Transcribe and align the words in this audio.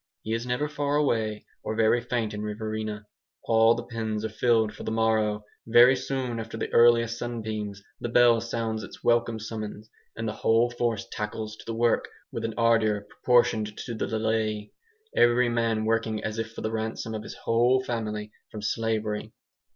He 0.23 0.33
is 0.33 0.47
never 0.47 0.67
far 0.67 0.95
away 0.95 1.45
or 1.63 1.75
very 1.75 2.01
faint 2.01 2.33
in 2.33 2.41
Riverina. 2.41 3.05
All 3.43 3.75
the 3.75 3.83
pens 3.83 4.25
are 4.25 4.29
filled 4.29 4.73
for 4.73 4.81
the 4.81 4.89
morrow; 4.89 5.43
very 5.67 5.95
soon 5.95 6.39
after 6.39 6.57
the 6.57 6.73
earliest 6.73 7.19
sunbeams 7.19 7.83
the 7.99 8.09
bell 8.09 8.41
sounds 8.41 8.81
its 8.81 9.03
welcome 9.03 9.37
summons, 9.37 9.91
and 10.15 10.27
the 10.27 10.33
whole 10.33 10.71
force 10.71 11.05
tackles 11.11 11.55
to 11.57 11.65
the 11.67 11.75
work 11.75 12.07
with 12.31 12.43
an 12.43 12.55
ardour 12.57 13.01
proportioned 13.01 13.77
to 13.77 13.93
the 13.93 14.07
delay, 14.07 14.71
every 15.15 15.49
man 15.49 15.85
working 15.85 16.23
as 16.23 16.39
if 16.39 16.51
for 16.51 16.61
the 16.61 16.71
ransom 16.71 17.13
of 17.13 17.21
his 17.21 17.35
whole 17.35 17.83
family 17.83 18.31
from 18.49 18.63
slavery. 18.63 19.31